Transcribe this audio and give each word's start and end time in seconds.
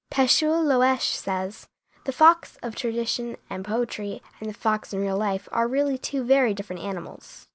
Pechuel 0.09 0.63
Loesche 0.63 1.15
says: 1.15 1.67
"The 2.05 2.11
fox 2.11 2.57
of 2.63 2.73
tradition 2.75 3.37
and 3.51 3.63
poetry 3.63 4.23
and 4.39 4.49
the 4.49 4.53
fox 4.55 4.93
in 4.93 4.99
real 4.99 5.15
life 5.15 5.47
are 5.51 5.67
really 5.67 5.99
two 5.99 6.23
very 6.23 6.55
different 6.55 6.81
animals. 6.81 7.47